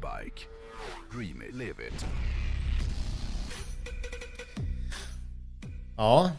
[0.00, 0.46] Northbike.
[1.12, 2.06] Dream it, live it.
[5.96, 6.32] Ja.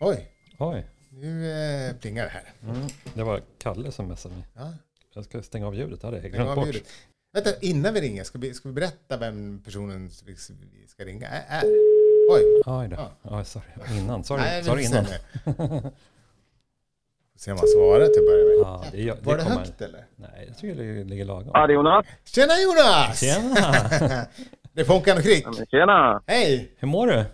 [0.00, 0.28] Oj,
[0.58, 2.52] Oj, nu eh, plingar det här.
[2.62, 2.86] mm.
[3.14, 4.44] det var Kalle som messade mig.
[4.54, 4.72] Ja,
[5.14, 6.66] Jag ska stänga av ljudet, det hade jag glömt av bort.
[6.66, 6.88] ljudet.
[7.32, 10.36] Vänta, innan vi ringer, ska vi, ska vi berätta vem personen vi
[10.88, 11.64] ska ringa är?
[12.30, 12.96] Oj, Oj då.
[12.96, 13.10] Ja.
[13.22, 13.98] Ja, sorry.
[13.98, 15.04] Innan, sorry, nej, vi sorry innan.
[17.38, 18.54] Se han svarar till att börja med.
[18.62, 20.04] Ja, det, det, Var det kommer- högt eller?
[20.16, 21.50] Nej, jag tycker det ligger lagom.
[21.54, 22.06] Ja, det är Jonas.
[22.24, 23.20] Tjena Jonas!
[23.20, 24.26] Tjena!
[24.72, 25.46] Det är Fonkan och Krick.
[25.70, 26.22] Tjena!
[26.26, 26.72] Hej!
[26.78, 27.24] Hur mår du?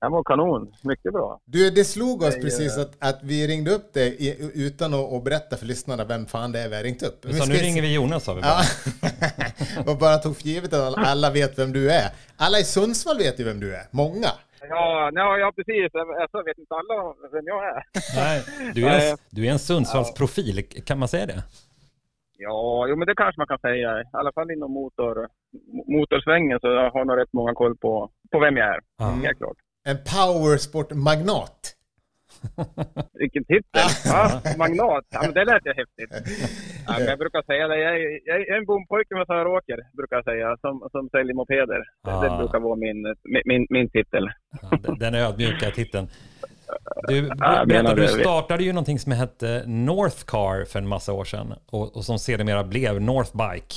[0.00, 0.72] Jag mår kanon.
[0.82, 1.40] Mycket bra.
[1.44, 5.24] Du, det slog oss Hej, precis att, att vi ringde upp dig utan att, att
[5.24, 7.24] berätta för lyssnarna vem fan det är vi har ringt upp.
[7.24, 8.62] Vi sa, nu ringer vi Jonas sa vi bara.
[9.92, 12.10] Och bara tog för givet att alla- alla vet vem du är.
[12.36, 13.82] Alla i Sundsvall vet ju vem du är.
[13.90, 14.28] Många.
[14.68, 15.94] Ja, ja, ja precis.
[16.22, 17.82] Alltså, vet inte alla vem jag är.
[18.16, 18.42] Nej,
[18.74, 19.16] du, är en, Nej.
[19.30, 21.42] du är en Sundsvallsprofil, kan man säga det?
[22.38, 24.00] Ja, jo, men det kanske man kan säga.
[24.00, 25.28] I alla fall inom motor,
[25.86, 28.80] motorsvängen så jag har nog rätt många koll på, på vem jag är.
[28.98, 29.04] Ja.
[29.04, 29.56] Helt klart.
[29.84, 31.74] En powersportmagnat.
[33.12, 33.64] Vilken titel!
[34.04, 35.04] Ja, magnat.
[35.08, 36.10] Ja, men det lät ju häftigt.
[36.86, 37.78] Ja, men jag brukar säga det.
[37.78, 41.82] Jag är, jag är en bompojke med föråker, brukar jag säga, som, som säljer mopeder.
[42.02, 42.22] Ah.
[42.22, 44.30] det brukar vara min, min, min, titel.
[44.62, 46.08] Ja, den- ödmjuka titeln.
[47.08, 51.54] Du, jag berätta, du startade ju någonting som hette Northcar för en massa år sedan
[51.70, 53.74] och, och som sedermera blev Northbike.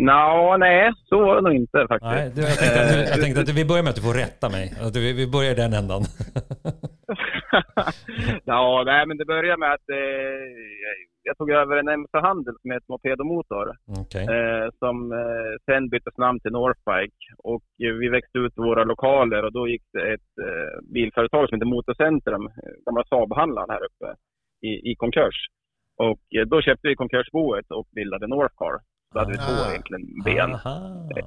[0.00, 2.12] Nå, nej, så var det nog inte faktiskt.
[2.12, 4.48] Nej, du, jag, tänkte att, jag tänkte att vi börjar med att du får rätta
[4.48, 4.74] mig.
[4.80, 6.02] Att vi, vi börjar den ändan.
[8.44, 9.96] ja, nej, men det började med att eh,
[11.28, 13.66] jag tog över en MC-handel som heter Moped och Motor.
[14.02, 14.24] Okej.
[14.34, 17.22] Eh, som eh, sen byttes namn till Northbike.
[17.38, 21.54] Och eh, vi växte ut våra lokaler och då gick det ett eh, bilföretag som
[21.56, 24.08] heter Motorcentrum, eh, gamla Saab-handlaren här uppe,
[24.70, 25.38] i, i konkurs.
[25.96, 28.74] Och eh, då köpte vi konkursboet och bildade Northcar.
[29.12, 29.70] Så hade vi två Ah.
[29.70, 30.50] egentligen ben.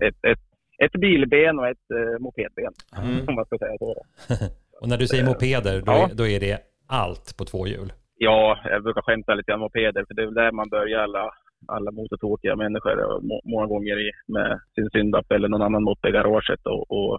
[0.07, 0.39] Ett, ett,
[0.83, 3.27] ett bilben och ett eh, mopedben, Mm.
[3.29, 3.91] om man ska säga så.
[4.81, 6.09] Och när du säger mopeder, då, Ja.
[6.11, 6.57] är, då är det
[6.87, 7.93] allt på två hjul.
[8.23, 11.23] Ja, jag brukar skämta lite om mopeder, för det är väl där man börjar alla,
[11.67, 12.97] alla motortåkiga människor.
[13.05, 16.61] Och må, många gånger i, med sin syndapp eller någon annan moppe i garaget.
[16.65, 17.13] Och, och,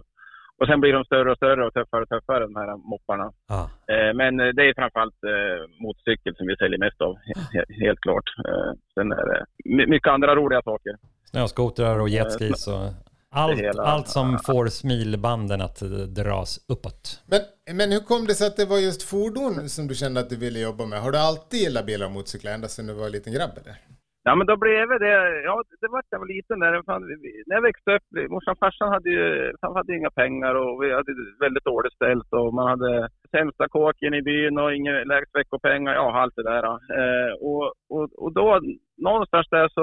[0.57, 3.27] och sen blir de större och större och tuffare och tuffare, de här mopparna.
[3.57, 3.67] Ah.
[3.93, 7.13] Eh, men eh, det är framförallt eh, motorcykel som vi säljer mest av,
[7.53, 8.27] he, helt klart.
[8.47, 10.93] Eh, sen är det my, mycket andra roliga saker.
[11.31, 12.85] Snöskotrar och jetskis och
[13.33, 17.19] allt, hela- allt som får smilbanden att eh, dras uppåt.
[17.25, 17.41] Men,
[17.77, 20.35] men hur kom det sig att det var just fordon som du kände att du
[20.35, 21.01] ville jobba med?
[21.01, 23.77] Har du alltid gillat bilar och motorcyklar ända sedan du var en liten grabb eller?
[24.25, 26.83] Ja, men då blev det, ja det vart jag var liten där.
[26.83, 27.01] Fan,
[27.47, 30.93] när jag växte upp, morsan och farsan hade ju han hade inga pengar och vi
[30.93, 35.93] hade väldigt dåligt ställt och man hade sämsta kåken i byn och ingen lägst veckopengar,
[35.93, 36.63] ja allt det där.
[36.99, 38.59] Eh, och, och, och då
[38.97, 39.81] någonstans där så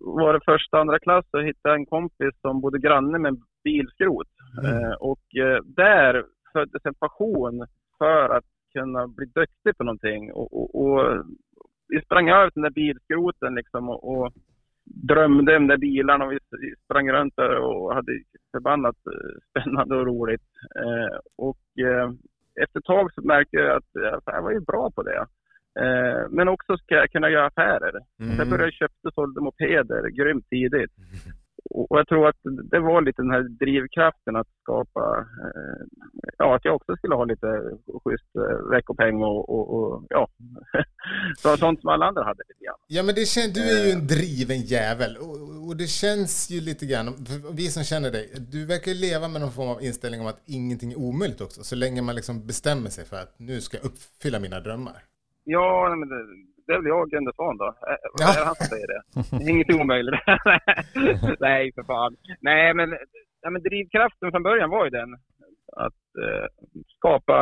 [0.00, 4.32] var det första, andra klass så hittade jag en kompis som bodde granne med bilskrot.
[4.64, 7.66] Eh, och eh, där föddes en passion
[7.98, 10.32] för att kunna bli duktig på någonting.
[10.32, 11.24] Och, och, och
[11.88, 14.32] vi sprang över den där bilskroten liksom och, och
[14.84, 18.12] drömde om de där bilarna och vi sprang runt där och hade
[18.52, 20.48] förbannat eh, spännande och roligt.
[20.76, 22.10] Eh, och eh,
[22.62, 25.26] efter ett tag så märkte jag att eh, jag var ju bra på det.
[25.80, 27.94] Eh, men också ska jag kunna göra affärer.
[28.20, 28.36] Mm.
[28.36, 30.92] Så jag började köpa och sålde mopeder grymt tidigt.
[31.70, 32.36] Och jag tror att
[32.70, 35.86] det var lite den här drivkraften att skapa, eh,
[36.38, 37.46] ja att jag också skulle ha lite
[38.04, 40.28] schysst eh, veckopeng och, och, och ja,
[41.36, 42.76] så, sånt som alla andra hade lite grann.
[42.86, 46.60] Ja men det kän, du är ju en driven jävel och, och det känns ju
[46.60, 47.06] lite grann,
[47.56, 50.92] vi som känner dig, du verkar leva med någon form av inställning om att ingenting
[50.92, 51.64] är omöjligt också.
[51.64, 54.96] Så länge man liksom bestämmer sig för att nu ska jag uppfylla mina drömmar.
[55.44, 56.24] Ja, men det,
[56.66, 57.74] det är väl jag, Gunde Svan då.
[57.80, 58.28] Ja.
[58.30, 59.00] Är det han som säger det?
[59.38, 60.14] Det är Inget omöjligt.
[61.40, 62.16] Nej, för fan.
[62.40, 62.90] Nej, men,
[63.42, 65.14] nej, men drivkraften från början var ju den.
[65.76, 66.46] Att eh,
[66.96, 67.38] skapa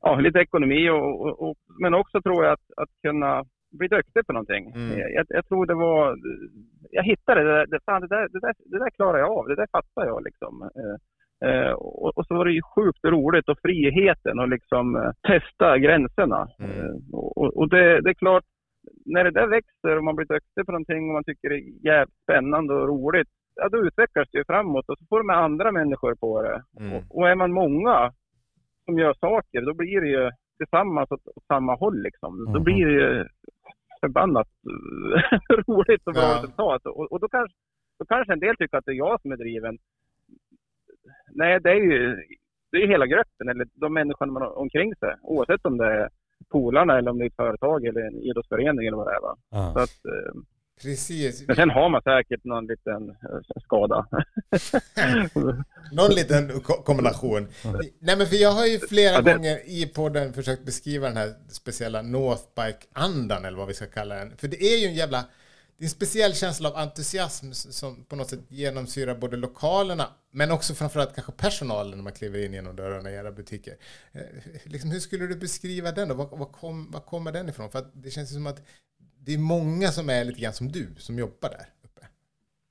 [0.00, 3.44] ja, lite ekonomi och, och, och, men också tror jag att, att kunna
[3.78, 4.72] bli duktig på någonting.
[4.74, 4.98] Mm.
[4.98, 6.16] Jag, jag tror det var...
[6.90, 9.48] Jag hittade det, det, fan, det, där, det, där, det där klarar jag av.
[9.48, 10.62] Det där fattar jag liksom.
[10.62, 10.96] Eh,
[11.44, 15.78] Eh, och, och så var det ju sjukt roligt och friheten och liksom eh, testa
[15.78, 16.48] gränserna.
[16.58, 16.70] Mm.
[16.70, 18.44] Eh, och och det, det är klart,
[19.04, 21.84] när det där växer och man blir duktig på någonting och man tycker det är
[21.84, 25.72] jävligt spännande och roligt, ja då utvecklas det ju framåt och så får med andra
[25.72, 26.62] människor på det.
[26.80, 26.92] Mm.
[26.96, 28.12] Och, och är man många
[28.84, 32.44] som gör saker, då blir det ju tillsammans åt, åt samma håll liksom.
[32.44, 32.64] Då Mhm.
[32.64, 33.24] blir det ju
[34.00, 34.48] förbannat
[35.68, 36.36] roligt och bra Ja.
[36.36, 36.86] resultat.
[36.86, 37.56] Och, och då, kanske,
[37.98, 39.78] då kanske en del tycker att det är jag som är driven.
[41.34, 42.16] Nej, det är ju
[42.70, 45.14] det är ju hela gruppen, eller de människorna man har omkring sig.
[45.22, 46.08] Oavsett om det är
[46.52, 49.20] polarna eller om det är ett företag eller en idrottsförening eller vad det är.
[49.20, 49.36] Va?
[49.50, 49.82] Så Ah.
[49.82, 50.40] att, eh,
[50.82, 51.46] Precis.
[51.46, 54.06] Men sen har man säkert någon liten eh, skada.
[55.92, 57.48] Någon liten ko- kombination.
[58.00, 61.16] Nej men för jag har ju flera Ja, det- gånger i podden försökt beskriva den
[61.16, 64.36] här speciella Northbike-andan eller vad vi ska kalla den.
[64.36, 65.24] För det är ju en jävla,
[65.78, 70.50] det är en speciell känsla av entusiasm som på något sätt genomsyrar både lokalerna men
[70.50, 73.76] också framförallt kanske personalen när man kliver in genom dörrarna i era butiker.
[74.12, 74.20] Eh,
[74.64, 76.14] liksom, hur skulle du beskriva den då?
[76.14, 77.70] Var, var, kom, var kommer den ifrån?
[77.70, 78.62] För att det känns som att
[79.18, 82.06] det är många som är lite grann som du som jobbar där uppe.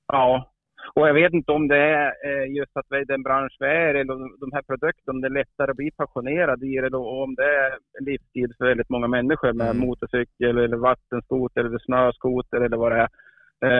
[0.07, 0.51] Ja,
[0.97, 3.65] och jag vet inte om det är eh, just att vi är den bransch vi
[3.65, 7.05] är eller de här produkterna, om det är lättare att bli passionerad i det eller
[7.23, 9.87] om det är livsstil för väldigt många människor med Mm.
[9.87, 13.09] motorcykel eller vattenskoter eller snöskoter eller vad det är.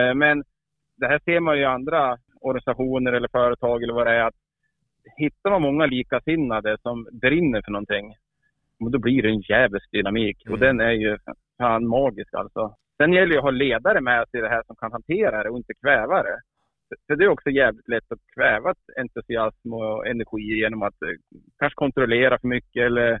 [0.08, 0.44] Eh, Men
[0.96, 4.34] det här ser man ju i andra organisationer eller företag eller vad det är att
[5.16, 8.14] hittar man många likasinnade som brinner för någonting,
[8.92, 10.60] då blir det en jävligt dynamik och Mm.
[10.60, 11.18] den är ju
[11.58, 12.74] fan magisk alltså.
[12.96, 15.50] Sen gäller det att ha ledare med sig i det här som kan hantera det
[15.50, 16.38] och inte kväva det.
[17.06, 21.08] För det är också jävligt lätt att kväva entusiasm och energi genom att eh,
[21.58, 23.12] kanske kontrollera för mycket eller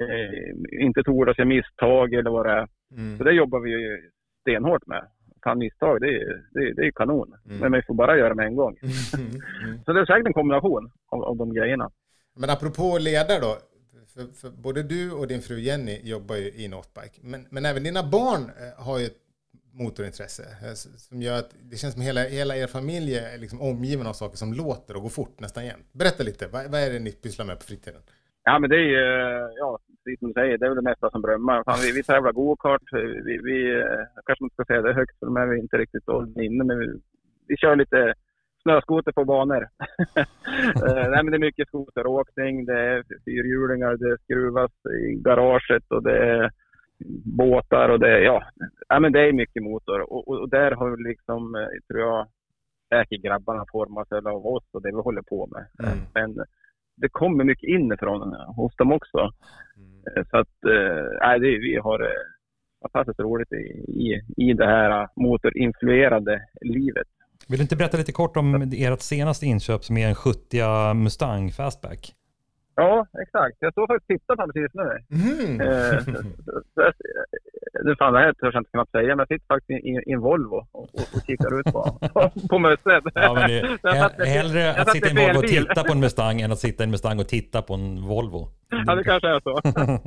[0.00, 2.68] eh, inte tordas göra misstag eller vad det är.
[2.96, 3.18] Mm.
[3.18, 5.04] Så det jobbar vi ju stenhårt med.
[5.42, 7.34] Kan misstag, det är, det är, det är kanon.
[7.46, 7.58] Mm.
[7.58, 8.76] Men vi får bara göra det med en gång.
[8.82, 9.30] Mm.
[9.68, 9.84] Mm.
[9.84, 11.90] Så det är säkert en kombination av, av de grejerna.
[12.36, 13.56] Men apropå ledare då.
[14.14, 17.20] För, för både du och din fru Jenny jobbar ju i Northbike.
[17.22, 19.23] Men, men även dina barn eh, har ju ett
[19.82, 20.42] motorintresse.
[20.62, 20.74] Eh,
[21.08, 24.36] som gör att det känns som hela, hela er familj är liksom omgiven av saker
[24.36, 25.92] som låter och går fort nästan jämt.
[25.92, 28.02] Berätta lite, vad, vad är det ni pysslar med på fritiden?
[28.44, 30.90] Ja, men det är ju, eh, ja, precis som du säger, det är väl det
[30.90, 31.64] mesta som drömmar.
[31.64, 32.82] Fan, vi, vi tävlar go-kart.
[33.26, 36.08] Vi, vi, eh, kanske inte ska säga det högt, för de är vi inte riktigt
[36.08, 36.86] åldern inne, men vi,
[37.48, 38.14] vi kör lite
[38.62, 39.68] snöskoter på banor.
[41.10, 44.72] Nej, men det är mycket skoteråkning, det är fyrhjulingar, det skruvas
[45.02, 46.50] i garaget och det är
[47.24, 48.44] båtar och det ja,
[48.88, 50.00] ja men det är mycket motor.
[50.00, 52.26] Och, och, och där har vi liksom, eh, tror jag,
[52.88, 53.64] säkert grabbarna
[54.08, 55.88] sig av oss och det vi håller på med.
[55.88, 55.98] Mm.
[56.14, 56.44] Men
[56.96, 59.18] det kommer mycket inifrån hos dem också.
[60.16, 62.08] Eh, Så att, eh, nej, det, vi har
[62.82, 63.64] fantastiskt roligt i,
[64.04, 67.06] i, i det här eh, motorinfluerade livet.
[67.48, 71.50] Vill du inte berätta lite kort om ert senaste inköp som är en 70 Mustang
[71.50, 72.14] Fastback?
[72.76, 73.56] Ja, exakt.
[73.60, 74.88] Jag står faktiskt och tittar på den precis nu.
[75.16, 75.60] Mhm.
[75.60, 76.24] Eh,
[77.84, 80.20] Det fan, det här törs jag inte knappt säga, men jag sitter faktiskt i, en
[80.20, 81.82] Volvo och, och, kikar ut på,
[82.50, 83.04] på, mösset.
[83.14, 83.78] Ja, men det,
[84.18, 86.58] Jag hellre jag att sitta i en Volvo och titta på en Mustang än att
[86.58, 88.48] sitta i en Mustang och titta på en Volvo.
[88.86, 89.60] Ja, det kanske är så.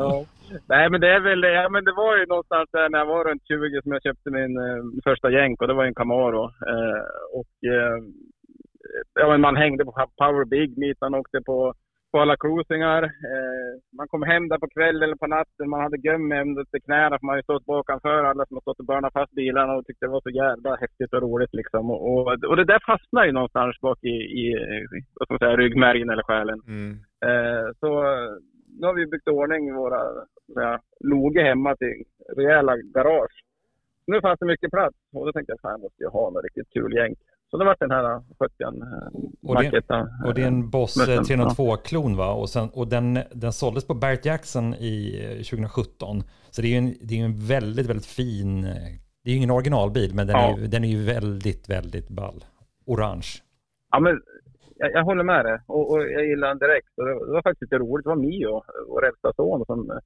[0.00, 0.24] ja.
[0.68, 3.24] Nej, men det är väl, ja men det var ju någonstans där när jag var
[3.24, 6.44] runt 20 som jag köpte min eh, första jänk och det var en Camaro.
[6.44, 7.04] Eh,
[7.38, 7.98] och eh,
[9.20, 11.74] ja, men man hängde på Power Big Meet, man åkte på,
[12.14, 13.02] på alla cruisingar.
[13.02, 17.18] Eh, man kom hem där på kvällen eller på natten, man hade gömme under knäna
[17.18, 20.06] för man hade stått bakanför alla som har stått och börnat fast bilarna och tyckte
[20.06, 21.90] det var så jävla häftigt och roligt liksom.
[21.90, 24.44] Och, och, och det där fastnar ju någonstans bak i, i
[25.14, 26.60] vad ska man säga, ryggmärgen eller själen.
[26.66, 26.90] Mm.
[27.26, 27.88] Eh, så
[28.78, 30.02] nu har vi byggt ordning våra
[30.46, 31.94] ja, loge hemma till
[32.36, 33.36] rejäla garage.
[34.06, 36.44] Nu fanns det mycket plats och då tänkte jag fan jag måste ju ha något
[36.44, 37.14] riktigt kul gäng.
[37.50, 38.64] Så det var den här 70
[39.42, 40.08] Och det- Maketa.
[40.26, 42.32] Och det är en Boss Men eh, sen, 302-klon va?
[42.32, 46.22] Och, sen, och den, den såldes på Barrett Jackson i eh, 2017.
[46.50, 48.72] Så det är ju en, det är en väldigt, väldigt fin, eh,
[49.24, 50.58] det är ju ingen originalbil, men den, Ja.
[50.58, 52.44] är, den är ju väldigt, väldigt ball.
[52.86, 53.26] Orange.
[53.90, 54.20] Ja, men
[54.76, 56.88] jag, jag håller med dig och, och jag gillar den direkt.
[56.96, 58.04] Och det, var faktiskt lite roligt.
[58.04, 59.96] Det var Mio, vår äldsta son, som eh,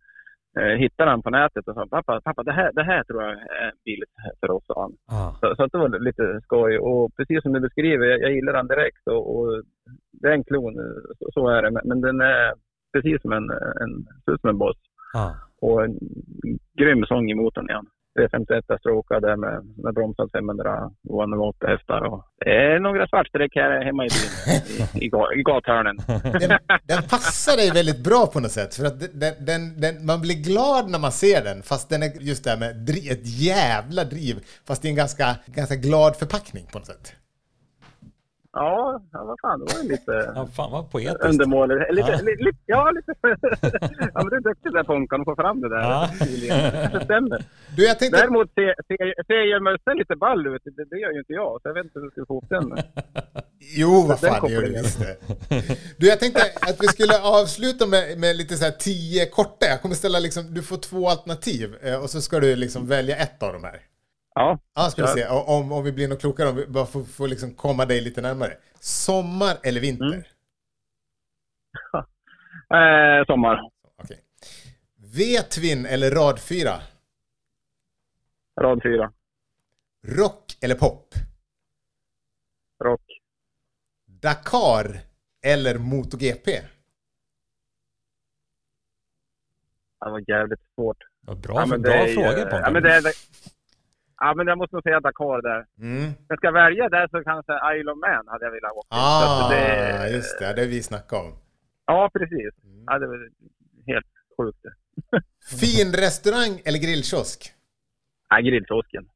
[0.78, 3.66] hittade den på nätet och sa pappa, pappa det, här, det här tror jag är
[3.70, 4.02] en bil
[4.40, 4.92] för oss, han.
[5.18, 5.32] Ah.
[5.40, 6.78] Så, så det var lite skoj.
[6.78, 9.06] Och precis som du beskriver, jag, jag gillar den direkt.
[9.06, 9.62] Och, och
[10.12, 10.74] det är en klon,
[11.18, 11.70] så, så är det.
[11.70, 12.54] Men, men den är
[12.92, 13.50] precis som en,
[13.82, 13.92] en,
[14.40, 14.76] som en boss.
[15.14, 15.32] Ah.
[15.60, 15.98] Och en
[16.78, 17.86] grym sång i motorn igen.
[18.18, 22.00] 351 strokar där med, med bromsad 500 108 hästar.
[22.10, 24.32] Och det är några svartstreck här hemma i byn,
[25.02, 25.08] i, i,
[25.40, 25.96] i gathörnen.
[26.40, 26.58] Den,
[26.90, 28.74] den passar dig väldigt bra på något sätt.
[28.74, 32.10] För att den, den, den, man blir glad när man ser den, fast den är
[32.20, 34.36] just det här med driv, ett jävla driv,
[34.68, 37.14] fast i en ganska, ganska glad förpackning på något sätt.
[38.52, 41.24] Ja, ja, vad fan, det var ju lite Ja, fan vad poetiskt.
[41.24, 41.80] undermåligt.
[41.94, 42.18] Lite, Ja.
[42.22, 43.12] li, li, ja, lite.
[44.14, 45.80] ja, men du är duktig där Ponkan att få fram det där.
[45.80, 46.10] Ja.
[46.20, 46.48] Det
[46.80, 47.38] kanske stämmer.
[47.76, 48.18] Du, jag tänkte...
[48.20, 50.62] Däremot ser, ser, ser ju mössan lite ball ut.
[50.64, 52.48] Det, det gör ju inte jag, så jag vet inte hur jag ska få ihop
[52.48, 52.66] den.
[53.80, 55.16] Jo, vad fan, det gör du visst det.
[55.98, 59.66] Du, jag tänkte att vi skulle avsluta med, med lite så här tio korta.
[59.66, 63.16] Jag kommer ställa liksom, du får två alternativ eh, och så ska du liksom välja
[63.16, 63.80] ett av de här.
[64.38, 67.04] Ja, Ja, ska vi se om, om vi blir något klokare, om vi bara får,
[67.04, 68.56] får liksom komma dig lite närmare.
[68.80, 70.04] Sommar eller vinter?
[70.04, 70.22] Mm.
[73.20, 73.70] eh, sommar.
[74.02, 74.20] Okej.
[74.96, 76.70] V-twin eller rad 4?
[78.60, 79.12] Rad fyra.
[80.06, 81.14] Rock eller pop?
[82.84, 83.00] Rock.
[84.06, 85.00] Dakar
[85.42, 86.50] eller MotoGP?
[90.00, 90.96] Det var jävligt svårt.
[91.20, 92.60] Vad bra, Ja, men bra det är ju- frågor Pontus.
[92.62, 93.02] Ja, men det är,
[94.20, 95.66] ja, men jag måste nog säga Dakar där.
[95.80, 96.12] Mm.
[96.28, 98.86] Jag ska välja där så kanske Isle of Man hade jag velat åka.
[98.90, 100.52] Ah, det- just det.
[100.54, 101.32] Det vi snackade om.
[101.86, 102.54] Ja, precis.
[102.86, 103.28] Ja, det var
[103.86, 104.06] helt
[104.36, 104.74] sjukt det.
[105.60, 107.52] Fin restaurang eller grillkiosk?
[108.30, 109.08] Nej, grillkiosken.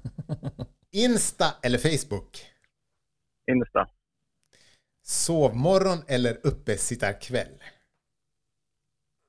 [0.90, 2.30] Insta eller Facebook?
[3.46, 3.88] Insta.
[5.02, 7.62] Sovmorgon eller uppesittarkväll?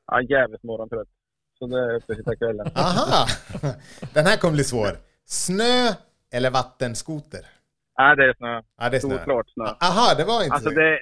[0.08, 1.08] Ja, jävligt morgontrött.
[1.58, 2.68] Så det är uppe sitta kvällen.
[2.76, 3.26] Aha!
[4.14, 4.92] Den här kommer bli svår.
[5.26, 5.80] Snö
[6.34, 7.40] eller vattenskoter?
[7.96, 8.62] Ja, det är snö.
[8.78, 9.16] Ja, det är snö.
[9.16, 9.66] Solklart snö.
[9.66, 10.76] Aha, det var inte Alltså så.
[10.76, 11.00] det...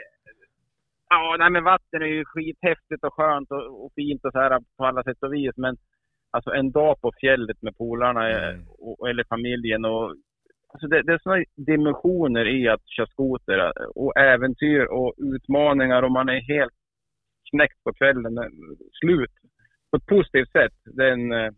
[1.10, 4.60] Ja, nej men vatten är ju skithäftigt och skönt och, och fint och så här
[4.78, 5.58] på alla sätt och vis.
[5.58, 5.78] Men
[6.32, 8.66] alltså en dag på fjället med polarna eh, Mm.
[8.80, 10.16] och, eller familjen och...
[10.74, 16.04] Alltså det, det är såna dimensioner i att köra skoter eh, och äventyr och utmaningar
[16.04, 16.74] och man är helt
[17.52, 18.38] knäckt på kvällen.
[18.38, 18.44] eh,
[19.00, 19.32] Slut.
[19.96, 20.74] På ett positivt sätt.
[20.86, 21.32] Den...
[21.32, 21.52] eh,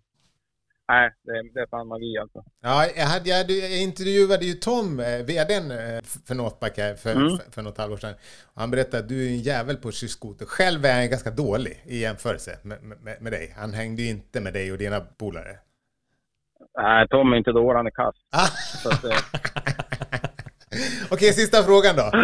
[0.90, 2.44] Nej, det, det är fan magi alltså.
[2.62, 7.12] Ja, jag, hade, jag, jag intervjuade ju Tom, eh, vdn eh, för Northback här för,
[7.12, 7.38] Mm.
[7.38, 8.14] för, för något halvår sedan.
[8.56, 10.46] Han berättade att du är en jävel på skoter.
[10.46, 13.54] Själv är han ganska dålig i jämförelse med, med, med dig.
[13.58, 15.60] Han hängde ju inte med dig och dina polare.
[16.78, 18.16] Nej, Tom är inte dålig, han är kass.
[18.32, 18.48] Ah.
[21.12, 22.12] Okej, sista frågan då.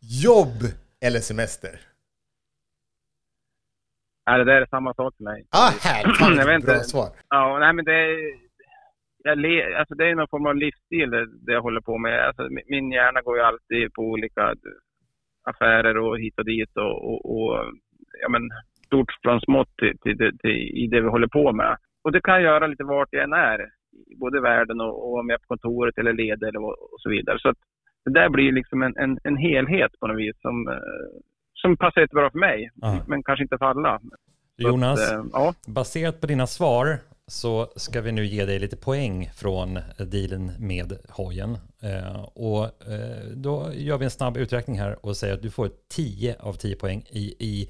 [0.00, 0.64] Jobb
[1.00, 1.80] eller semester?
[4.26, 5.44] Nej, det där är samma sak för mig.
[5.50, 6.20] Ah, härligt.
[6.20, 6.84] Jag vet vilket bra inte.
[6.84, 7.08] svar.
[7.28, 8.16] Ja, nej men det är,
[9.24, 12.26] jag le, alltså det är någon form av livsstil det, det jag håller på med.
[12.26, 14.54] Alltså min- hjärna går ju alltid på olika
[15.44, 17.64] affärer och hit och dit och, och, och
[18.22, 18.42] ja men
[18.86, 20.50] stort från smått till, till, till, till,
[20.82, 21.76] i det vi håller på med.
[22.04, 23.60] Och det kan jag göra lite vart jag än är,
[24.10, 27.00] i både världen och, och om jag är på kontoret eller leder eller vad- och
[27.00, 27.38] så vidare.
[27.38, 27.56] Så att
[28.04, 30.74] det där blir liksom en, en, en helhet på något vis som, eh,
[31.62, 32.98] som passar jättebra för mig, Ja.
[33.06, 34.00] men kanske inte för alla.
[34.56, 35.54] Jonas, Att, eh, ja.
[35.66, 40.98] baserat på dina svar så ska vi nu ge dig lite poäng från dealen med
[41.08, 41.58] hojen.
[41.82, 45.70] Eh, och eh, då gör vi en snabb uträkning här och säger att du får
[45.88, 47.68] 10 av 10 poäng i, i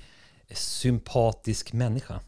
[0.51, 2.21] sympatisk människa.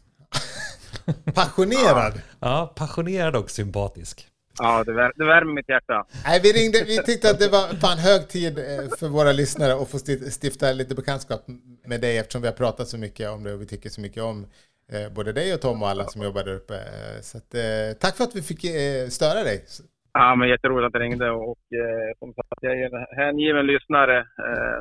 [1.33, 2.21] Passionerad.
[2.39, 4.27] Ja, passionerad och sympatisk.
[4.59, 6.05] Ja, det, vär, det värmer mitt hjärta.
[6.25, 9.73] Nej, vi, ringde, vi tyckte att det var fan hög tid eh, för våra lyssnare
[9.73, 11.41] att få sti- stifta lite bekantskap
[11.85, 14.23] med dig eftersom vi har pratat så mycket om det och vi tycker så mycket
[14.23, 14.45] om
[14.91, 16.75] eh, både dig och Tom och alla som jobbar där uppe.
[16.75, 19.65] Eh, Så att, eh, tack för att vi fick eh, störa dig.
[20.13, 24.17] Ja, men jätteroligt att du ringde och eh, som sagt, jag är en hängiven lyssnare.
[24.19, 24.77] Eh,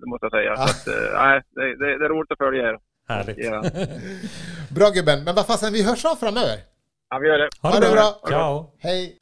[0.00, 0.50] det måste jag säga.
[0.56, 0.56] Ja.
[0.56, 2.76] Så att, eh, nej, det, det, det är roligt att följa er.
[3.08, 3.38] Härligt.
[3.38, 3.62] Ja.
[4.76, 6.56] Bra gubben, men vad fasen, vi hörs av framöver.
[7.10, 7.48] Ja, vi gör det.
[7.60, 8.20] Ha Ha det bra.
[8.28, 8.70] Ciao.
[8.78, 9.18] Hej!